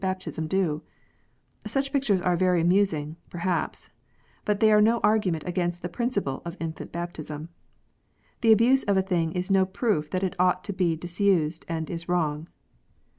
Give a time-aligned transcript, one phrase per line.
[0.01, 0.81] baptism do
[1.63, 3.91] 1" Such pictures are very amusing, perhaps,
[4.47, 7.49] _but they are no argument against the principle of infant baptism.
[8.41, 11.87] The abuse of a thing is no proof that it ought to be disused and
[11.87, 12.47] is wrong.